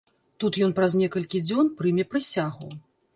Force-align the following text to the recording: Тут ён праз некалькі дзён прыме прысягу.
Тут 0.43 0.55
ён 0.67 0.71
праз 0.79 0.95
некалькі 1.01 1.41
дзён 1.49 1.69
прыме 1.83 2.07
прысягу. 2.15 2.71